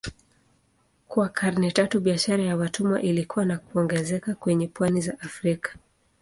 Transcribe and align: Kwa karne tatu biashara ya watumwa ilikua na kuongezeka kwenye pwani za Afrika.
Kwa 1.07 1.29
karne 1.29 1.71
tatu 1.71 1.99
biashara 1.99 2.43
ya 2.43 2.57
watumwa 2.57 3.01
ilikua 3.01 3.45
na 3.45 3.57
kuongezeka 3.57 4.35
kwenye 4.35 4.67
pwani 4.67 5.01
za 5.01 5.19
Afrika. 5.19 5.75